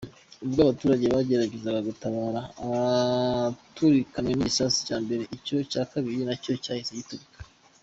[0.43, 7.39] Ubwo abaturage bageragezaga gutabara abaturikanwe n’igisasu cya mbere, icya kabiri nacyo cyahise giturika.